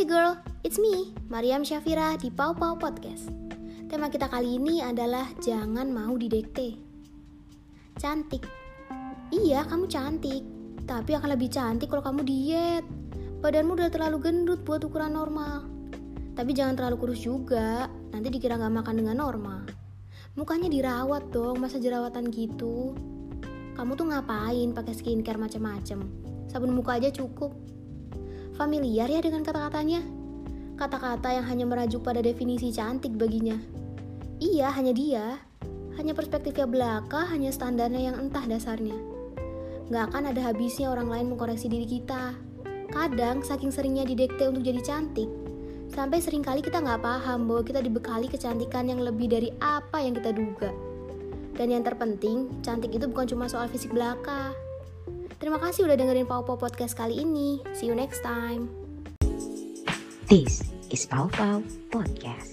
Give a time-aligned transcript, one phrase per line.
[0.00, 0.32] Hey girl,
[0.64, 3.28] it's me, Mariam Syafira di Pau Pau Podcast.
[3.84, 6.72] Tema kita kali ini adalah jangan mau didekte.
[8.00, 8.40] Cantik.
[9.28, 10.40] Iya, kamu cantik.
[10.88, 12.80] Tapi akan lebih cantik kalau kamu diet.
[13.44, 15.68] Badanmu udah terlalu gendut buat ukuran normal.
[16.32, 19.68] Tapi jangan terlalu kurus juga, nanti dikira nggak makan dengan normal.
[20.32, 22.96] Mukanya dirawat dong, masa jerawatan gitu.
[23.76, 26.00] Kamu tuh ngapain pakai skincare macem-macem?
[26.48, 27.52] Sabun muka aja cukup.
[28.60, 30.04] Familiar ya dengan kata-katanya?
[30.76, 33.56] Kata-kata yang hanya merajuk pada definisi cantik baginya.
[34.36, 35.40] Iya, hanya dia.
[35.96, 39.00] Hanya perspektifnya belaka, hanya standarnya yang entah dasarnya.
[39.88, 42.36] Gak akan ada habisnya orang lain mengkoreksi diri kita.
[42.92, 45.32] Kadang, saking seringnya didekte untuk jadi cantik,
[45.88, 50.12] sampai sering kali kita nggak paham bahwa kita dibekali kecantikan yang lebih dari apa yang
[50.12, 50.68] kita duga.
[51.56, 54.52] Dan yang terpenting, cantik itu bukan cuma soal fisik belaka,
[55.40, 57.64] Terima kasih udah dengerin Pau Pau Podcast kali ini.
[57.72, 58.68] See you next time.
[60.28, 60.60] This
[60.92, 62.49] is Pau Pau Podcast.